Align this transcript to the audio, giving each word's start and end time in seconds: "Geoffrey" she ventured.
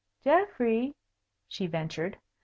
"Geoffrey" 0.23 0.95
she 1.47 1.67
ventured. 1.67 2.17